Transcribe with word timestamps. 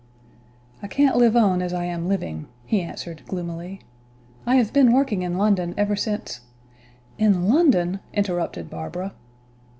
"I 0.81 0.87
can't 0.87 1.15
live 1.15 1.35
on 1.35 1.61
as 1.61 1.73
I 1.73 1.85
am 1.85 2.07
living," 2.07 2.47
he 2.65 2.81
answered, 2.81 3.21
gloomily. 3.27 3.81
"I 4.47 4.55
have 4.55 4.73
been 4.73 4.93
working 4.93 5.21
in 5.21 5.37
London 5.37 5.75
ever 5.77 5.95
since" 5.95 6.41
"In 7.19 7.47
London!" 7.49 7.99
interrupted 8.11 8.67
Barbara. 8.67 9.13